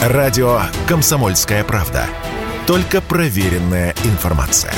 [0.00, 2.06] Радио «Комсомольская правда».
[2.66, 4.72] Только проверенная информация.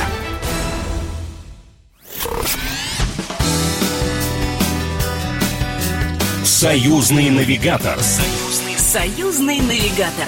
[6.43, 7.97] Союзный навигатор.
[8.01, 10.27] Союзный, союзный навигатор.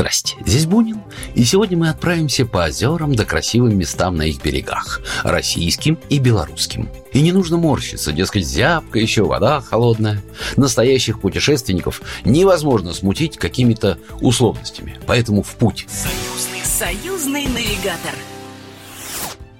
[0.00, 1.02] Здрасте, здесь Бунин,
[1.34, 6.88] и сегодня мы отправимся по озерам да красивым местам на их берегах, российским и белорусским.
[7.12, 10.22] И не нужно морщиться, дескать, зябка, еще вода холодная.
[10.56, 15.86] Настоящих путешественников невозможно смутить какими-то условностями, поэтому в путь.
[15.90, 18.14] Союзный, союзный навигатор.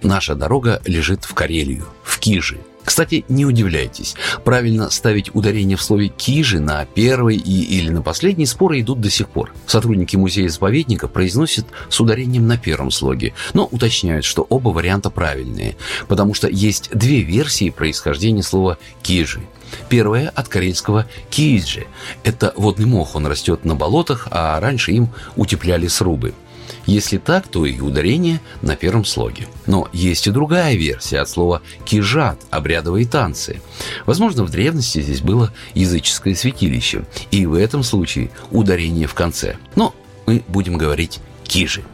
[0.02, 2.59] Наша дорога лежит в Карелию, в Кижи,
[2.90, 4.16] кстати, не удивляйтесь.
[4.44, 9.10] Правильно ставить ударение в слове «кижи» на первый и или на последний споры идут до
[9.10, 9.54] сих пор.
[9.64, 15.76] Сотрудники музея-заповедника произносят с ударением на первом слоге, но уточняют, что оба варианта правильные,
[16.08, 19.40] потому что есть две версии происхождения слова «кижи».
[19.88, 21.86] Первая от карельского «кииджи».
[22.24, 26.34] Это водный мох, он растет на болотах, а раньше им утепляли срубы.
[26.91, 29.46] Если так, то и ударение на первом слоге.
[29.65, 33.63] Но есть и другая версия от слова «кижат»– обрядовые танцы.
[34.07, 39.57] Возможно, в древности здесь было языческое святилище, и в этом случае ударение в конце.
[39.77, 39.95] Но
[40.27, 41.85] мы будем говорить «кижи».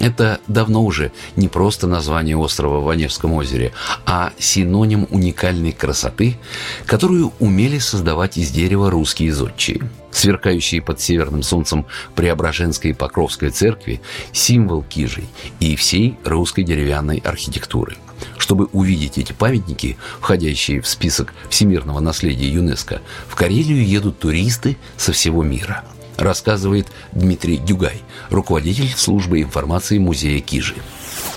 [0.00, 3.72] Это давно уже не просто название острова в Онежском озере,
[4.06, 6.36] а синоним уникальной красоты,
[6.84, 9.88] которую умели создавать из дерева русские зодчие.
[10.10, 14.00] Сверкающие под северным солнцем Преображенской и Покровской церкви–
[14.32, 15.28] символ Кижей
[15.58, 17.96] и всей русской деревянной архитектуры.
[18.38, 25.12] Чтобы увидеть эти памятники, входящие в список всемирного наследия ЮНЕСКо, в Карелию едут туристы со
[25.12, 25.84] всего мира–
[26.18, 30.74] рассказывает Дмитрий Дюгай, руководитель службы информации музея Кижи.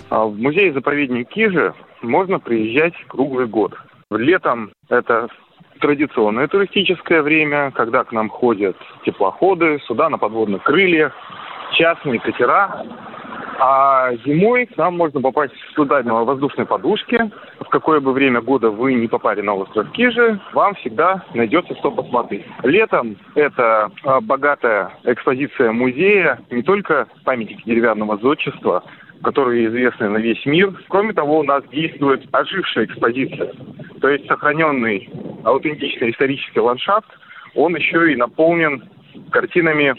[0.10, 3.74] А в музей-заповедник Кижи можно приезжать круглый год.
[4.10, 5.28] Летом это
[5.80, 11.14] традиционное туристическое время, когда к нам ходят теплоходы, суда на подводных крыльях,
[11.74, 12.86] частные катера.
[13.60, 17.32] А зимой к нам можно попасть туда на воздушной подушке.
[17.60, 21.92] В какое бы время года вы не попали на остров Кижи, вам всегда найдется что
[21.92, 22.46] посмотреть.
[22.64, 28.84] Летом это а, богатая экспозиция музея, не только памятники деревянного зодчества,
[29.24, 30.74] которые известны на весь мир.
[30.90, 33.52] Кроме того, у нас действует ожившая экспозиция.
[34.02, 35.10] То есть сохраненный
[35.44, 37.08] аутентичный исторический ландшафт,
[37.56, 38.84] он еще и наполнен
[39.32, 39.96] картинами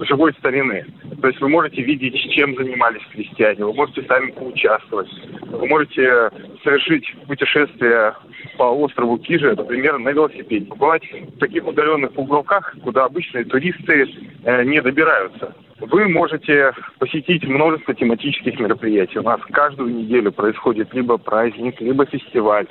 [0.00, 0.84] живой старины.
[1.20, 5.08] То есть вы можете видеть, чем занимались крестьяне, вы можете сами поучаствовать,
[5.42, 6.30] вы можете
[6.62, 8.14] совершить путешествие
[8.56, 10.66] по острову Кижи, например, на велосипеде.
[10.66, 14.08] Побывать в таких удаленных уголках, куда обычные туристы
[14.44, 15.54] э, не добираются.
[15.80, 19.18] Вы можете посетить множество тематических мероприятий.
[19.18, 22.66] У нас каждую неделю происходит либо праздник, либо фестиваль.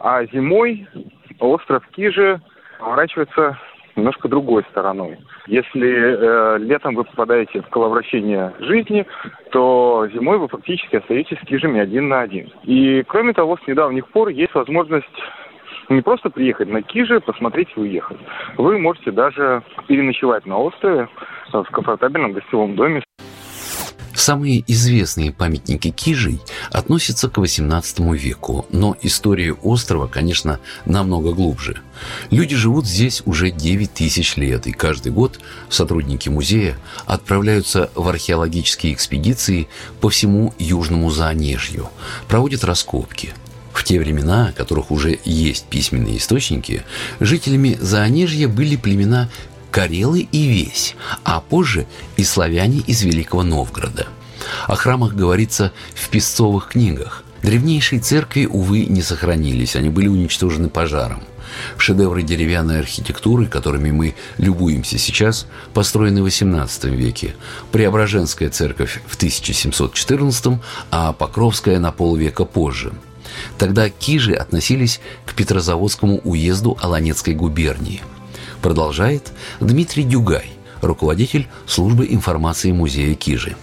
[0.00, 0.86] А зимой
[1.38, 2.40] остров Кижи
[2.78, 3.58] поворачивается
[3.96, 5.18] немножко другой стороной.
[5.46, 9.06] Если э, летом вы попадаете в коловращение жизни,
[9.50, 12.50] то зимой вы фактически остаетесь с кижами один на один.
[12.64, 15.06] И кроме того, с недавних пор есть возможность
[15.88, 18.18] не просто приехать на Кижи, посмотреть и уехать.
[18.56, 21.08] Вы можете даже переночевать на острове
[21.52, 23.02] в комфортабельном гостевом доме
[24.20, 31.80] Самые известные памятники Кижей относятся к XVIII веку, но история острова, конечно, намного глубже.
[32.30, 36.76] Люди живут здесь уже 9 тысяч лет, и каждый год сотрудники музея
[37.06, 39.68] отправляются в археологические экспедиции
[40.02, 41.88] по всему Южному Заонежью,
[42.28, 43.32] проводят раскопки–
[43.72, 46.82] в те времена, о которых уже есть письменные источники,
[47.20, 49.30] жителями Заонежья были племена
[49.70, 51.86] карелы и весь, а позже
[52.16, 54.06] и славяне из Великого Новгорода.
[54.66, 57.24] О храмах говорится в песцовых книгах.
[57.42, 61.22] Древнейшие церкви, увы, не сохранились, они были уничтожены пожаром.
[61.78, 67.34] Шедевры деревянной архитектуры, которыми мы любуемся сейчас, построены в XVIII веке.
[67.72, 70.60] Преображенская церковь в 1714,
[70.90, 72.92] а Покровская на полвека позже.
[73.58, 78.02] Тогда кижи относились к Петрозаводскому уезду Аланецкой губернии–
[78.62, 80.44] Продолжает Дмитрий Дюгай,
[80.82, 83.56] руководитель службы информации музея Кижи.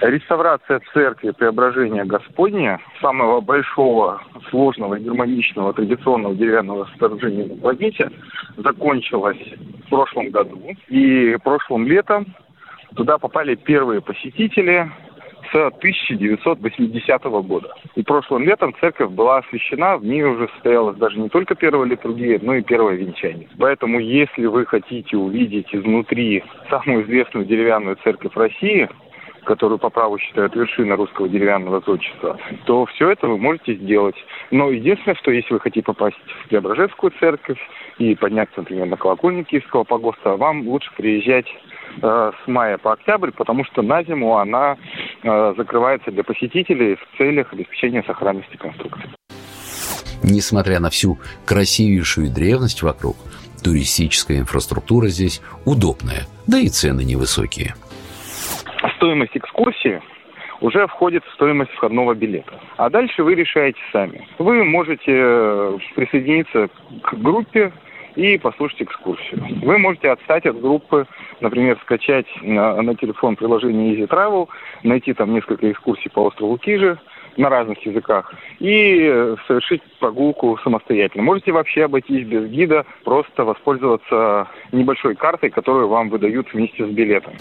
[0.00, 8.08] Реставрация церкви Преображения Господня, самого большого, сложного, гармоничного, традиционного деревянного сооружения на планете,
[8.56, 9.42] закончилась
[9.86, 10.60] в прошлом году.
[10.88, 12.26] И прошлым летом
[12.94, 14.88] туда попали первые посетители
[15.52, 17.74] с 1980 года.
[17.94, 22.38] И прошлым летом церковь была освящена, в ней уже состоялась даже не только первая литургия,
[22.42, 23.48] но и первое венчание.
[23.58, 28.88] Поэтому, если вы хотите увидеть изнутри самую известную деревянную церковь России,
[29.48, 34.16] которую по праву считают вершиной русского деревянного зодчества, то все это вы можете сделать.
[34.50, 37.58] Но единственное, что если вы хотите попасть в Преображенскую церковь
[37.96, 41.46] и подняться, например, на колокольник Киевского погоста, вам лучше приезжать
[42.02, 44.76] э, с мая по октябрь, потому что на зиму она
[45.22, 49.10] закрывается для посетителей в целях обеспечения сохранности конструкции.
[50.22, 53.16] Несмотря на всю красивейшую древность вокруг,
[53.62, 57.74] туристическая инфраструктура здесь удобная, да и цены невысокие.
[58.96, 60.00] Стоимость экскурсии
[60.60, 62.60] уже входит в стоимость входного билета.
[62.76, 64.26] А дальше вы решаете сами.
[64.38, 66.68] Вы можете э, присоединиться
[67.02, 67.72] к группе
[68.16, 69.42] и послушать экскурсию.
[69.62, 71.06] Вы можете отстать от группы,
[71.40, 74.48] например, скачать на, на телефон приложение Easy Travel,
[74.82, 76.98] найти там несколько экскурсий по острову Кижи,
[77.38, 81.22] на разных языках и э, совершить прогулку самостоятельно.
[81.22, 87.34] Можете вообще обойтись без гида, просто воспользоваться небольшой картой, которую вам выдают вместе с билетом.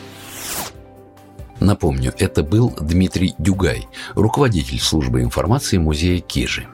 [1.60, 6.68] Напомню, это был Дмитрий Дюгай, руководитель службы информации музея Кижи.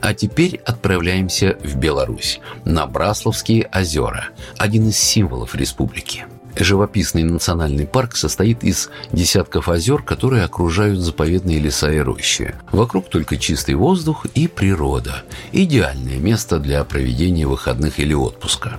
[0.00, 6.26] А теперь отправляемся в Беларусь, на Брасловские озера, один из символов республики–
[6.60, 12.54] Живописный национальный парк состоит из десятков озер, которые окружают заповедные леса и рощи.
[12.72, 15.22] Вокруг только чистый воздух и природа.
[15.52, 18.78] Идеальное место для проведения выходных или отпуска.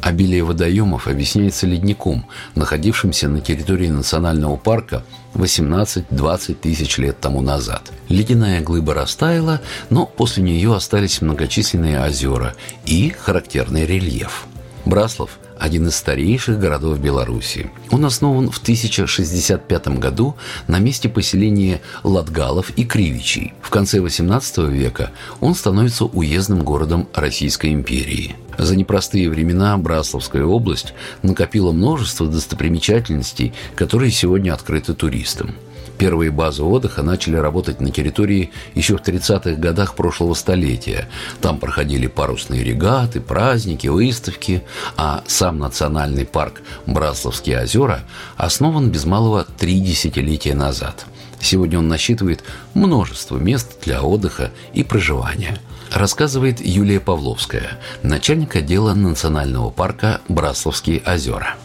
[0.00, 5.02] Обилие водоемов объясняется ледником, находившимся на территории национального парка
[5.34, 7.90] 18-20 тысяч лет тому назад.
[8.08, 9.60] Ледяная глыба растаяла,
[9.90, 12.54] но после нее остались многочисленные озера
[12.84, 14.46] и характерный рельеф.
[14.84, 17.70] Браслов– один из старейших городов Беларуси.
[17.90, 23.54] Он основан в 1065 году на месте поселения Латгалов и Кривичей.
[23.60, 25.10] В конце XVIII века
[25.40, 28.36] он становится уездным городом Российской империи.
[28.58, 35.54] За непростые времена Брасловская область накопила множество достопримечательностей, которые сегодня открыты туристам.
[35.98, 41.08] Первые базы отдыха начали работать на территории еще в 30-х годах прошлого столетия.
[41.40, 44.62] Там проходили парусные регаты, праздники, выставки,
[44.96, 48.04] а сам национальный парк Брасловские озера
[48.36, 51.06] основан без малого три десятилетия назад.
[51.40, 52.44] Сегодня он насчитывает
[52.74, 55.58] множество мест для отдыха и проживания–
[55.92, 61.56] рассказывает Юлия Павловская, начальник отдела национального парка Брасловские озера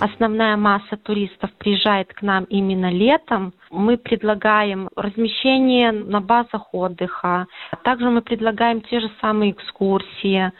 [0.00, 7.46] основная масса туристов приезжает к нам именно летом, мы предлагаем размещение на базах отдыха.
[7.82, 10.52] Также мы предлагаем те же самые экскурсии,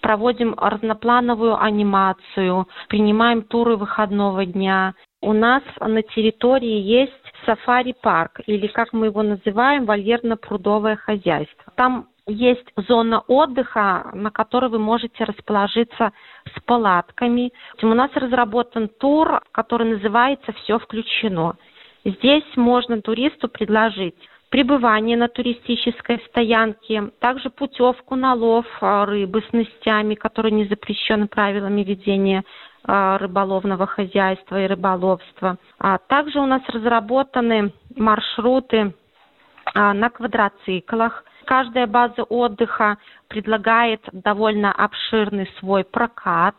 [0.00, 4.94] проводим разноплановую анимацию, принимаем туры выходного дня.
[5.22, 7.12] У нас на территории есть
[7.44, 11.72] сафари-парк, или как мы его называем, вольерно-прудовое хозяйство.
[11.76, 16.12] Там есть зона отдыха, на которой вы можете расположиться
[16.54, 17.52] с палатками.
[17.82, 21.56] У нас разработан тур, который называется «Все включено».
[22.04, 24.14] Здесь можно туристу предложить
[24.48, 31.28] пребывание на туристической стоянке, также путевку на лов а, рыбы с снастями, которые не запрещены
[31.28, 32.44] правилами ведения
[32.84, 35.58] а, рыболовного хозяйства и рыболовства.
[35.78, 38.94] А также у нас разработаны маршруты
[39.74, 42.98] на квадроциклах, Каждая база отдыха
[43.28, 46.54] предлагает довольно обширный свой прокат.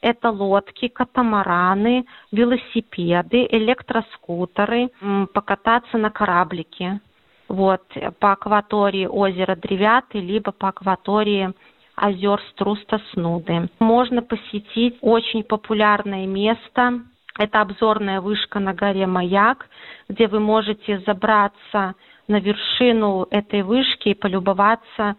[0.00, 4.90] Это лодки, катамараны, велосипеды, электроскутеры,
[5.34, 7.00] покататься на кораблике.
[7.48, 7.82] Вот,
[8.18, 11.52] по акватории озера Древяты, либо по акватории
[11.96, 13.68] озер Струста Снуды.
[13.78, 17.00] Можно посетить очень популярное место.
[17.38, 19.68] Это обзорная вышка на горе Маяк,
[20.08, 21.94] где вы можете забраться
[22.30, 25.16] на вершину этой вышки и полюбоваться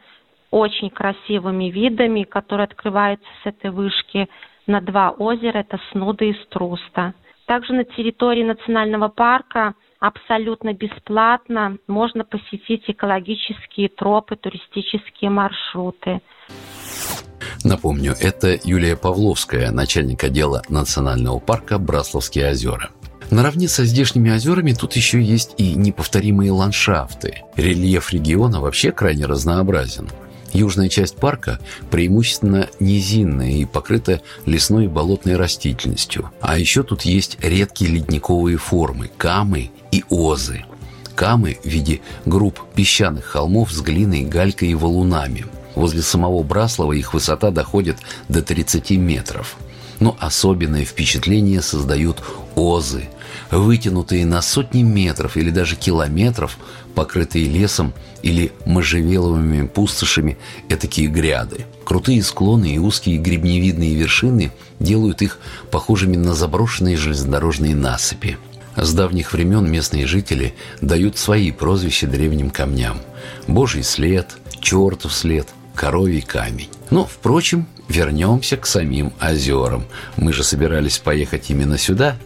[0.49, 4.27] очень красивыми видами, которые открываются с этой вышки
[4.65, 7.13] на два озера, это Снуда и Струста.
[7.45, 16.21] Также на территории национального парка абсолютно бесплатно можно посетить экологические тропы, туристические маршруты.
[17.65, 22.89] Напомню, это Юлия Павловская, начальник отдела национального парка Брасловские озера.
[23.31, 27.43] Наравне со здешними озерами тут еще есть и неповторимые ландшафты.
[27.55, 30.09] Рельеф региона вообще крайне разнообразен.
[30.51, 31.57] Южная часть парка
[31.89, 36.29] преимущественно низинная и покрыта лесной и болотной растительностью.
[36.41, 40.65] А еще тут есть редкие ледниковые формы– камы и озы.
[41.15, 45.45] Камы в виде групп песчаных холмов с глиной, галькой и валунами.
[45.75, 47.97] Возле самого Браслова их высота доходит
[48.29, 49.55] до 30 метров.
[49.99, 52.23] Но особенное впечатление создают
[52.55, 53.09] озы–
[53.51, 56.57] вытянутые на сотни метров или даже километров,
[56.95, 60.37] покрытые лесом или можжевеловыми пустошами
[60.69, 61.65] этакие гряды.
[61.83, 68.37] Крутые склоны и узкие гребневидные вершины делают их похожими на заброшенные железнодорожные насыпи.
[68.75, 72.99] С давних времен местные жители дают свои прозвища древним камням.
[73.47, 74.27] Божий след,
[74.61, 76.69] чертов след, коровий камень.
[76.89, 79.85] Но, впрочем, вернемся к самим озерам.
[80.17, 82.17] Мы же собирались поехать именно сюда.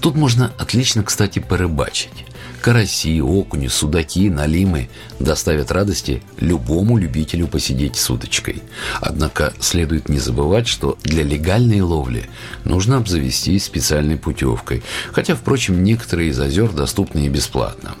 [0.00, 2.26] Тут можно отлично, кстати, порыбачить.
[2.60, 4.88] Караси, окуни, судаки, налимы
[5.20, 8.62] доставят радости любому любителю посидеть с удочкой.
[9.00, 12.28] Однако следует не забывать, что для легальной ловли
[12.64, 17.94] нужно обзавестись специальной путевкой, хотя, впрочем, некоторые из озер доступны и бесплатно.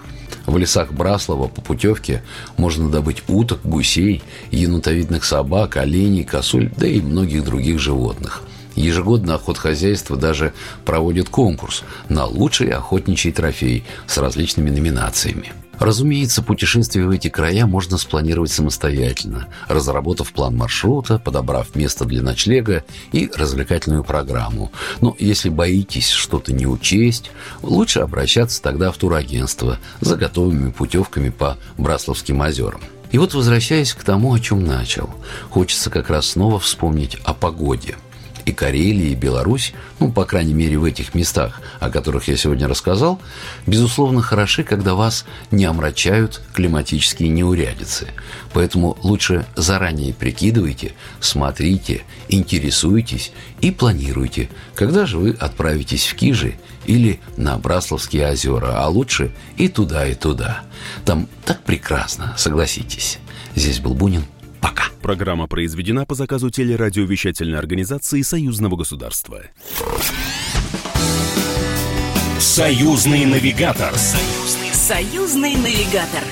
[0.46, 2.22] В лесах Браслова по путевке
[2.56, 8.42] можно добыть уток, гусей, енотовидных собак, оленей, косуль, да и многих других животных–
[8.76, 10.52] Ежегодно охотхозяйство даже
[10.84, 15.52] проводит конкурс на лучший охотничий трофей с различными номинациями.
[15.78, 22.84] Разумеется, путешествие в эти края можно спланировать самостоятельно, разработав план маршрута, подобрав место для ночлега
[23.12, 24.72] и развлекательную программу.
[25.00, 27.30] Но если боитесь что-то не учесть,
[27.62, 32.80] лучше обращаться тогда в турагентство за готовыми путевками по Брасловским озерам.
[33.10, 35.10] И вот возвращаясь к тому, о чем начал,
[35.50, 37.96] хочется как раз снова вспомнить о погоде–
[38.46, 42.68] и Карелия, и Беларусь, ну, по крайней мере, в этих местах, о которых я сегодня
[42.68, 43.20] рассказал,
[43.66, 48.06] безусловно, хороши, когда вас не омрачают климатические неурядицы.
[48.52, 56.54] Поэтому лучше заранее прикидывайте, смотрите, интересуйтесь и планируйте, когда же вы отправитесь в Кижи
[56.86, 60.62] или на Брасловские озера, а лучше и туда, и туда.
[61.04, 63.18] Там так прекрасно, согласитесь.
[63.56, 64.24] Здесь был Бунин.
[64.66, 64.86] Пока.
[65.00, 69.42] Программа произведена по заказу телерадиовещательной организации Союзного государства.
[72.40, 73.94] Союзный навигатор.
[73.94, 76.24] Союзный, союзный навигатор.